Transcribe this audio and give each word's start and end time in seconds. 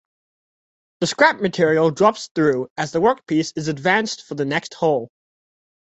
The 1.01 1.05
scrap 1.05 1.41
material 1.41 1.91
drops 1.91 2.31
through 2.33 2.69
as 2.75 2.91
the 2.91 2.97
workpiece 2.99 3.53
is 3.55 3.67
advanced 3.67 4.23
for 4.23 4.33
the 4.33 4.45
next 4.45 4.73
hole. 4.73 5.11